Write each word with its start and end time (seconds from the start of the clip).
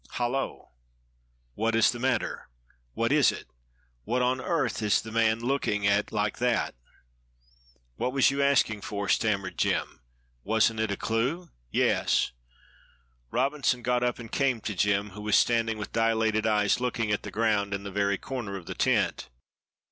Hallo, 0.13 0.71
what 1.53 1.75
is 1.75 1.91
the 1.91 1.99
matter! 1.99 2.49
What 2.95 3.11
is 3.11 3.31
it? 3.31 3.45
what 4.03 4.23
on 4.23 4.41
earth 4.41 4.81
is 4.81 4.99
the 4.99 5.11
man 5.11 5.39
looking 5.39 5.85
at 5.85 6.11
like 6.11 6.39
that?" 6.39 6.73
"What 7.97 8.11
was 8.11 8.31
you 8.31 8.41
asking 8.41 8.81
for?" 8.81 9.07
stammered 9.07 9.59
Jem. 9.59 10.01
"Wasn't 10.43 10.79
it 10.79 10.89
a 10.89 10.97
clew?" 10.97 11.49
"Yes." 11.69 12.31
Robinson 13.29 13.83
got 13.83 14.01
up 14.03 14.17
and 14.17 14.31
came 14.31 14.59
to 14.61 14.73
Jem, 14.73 15.11
who 15.11 15.21
was 15.21 15.35
standing 15.35 15.77
with 15.77 15.91
dilated 15.93 16.47
eyes 16.47 16.79
looking 16.79 17.11
at 17.11 17.21
the 17.21 17.29
ground 17.29 17.71
in 17.71 17.83
the 17.83 17.91
very 17.91 18.17
corner 18.17 18.57
of 18.57 18.65
the 18.65 18.73
tent. 18.73 19.29